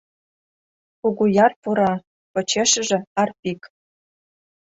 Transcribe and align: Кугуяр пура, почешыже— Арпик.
Кугуяр 0.99 1.51
пура, 1.61 1.93
почешыже— 2.33 2.99
Арпик. 3.21 3.61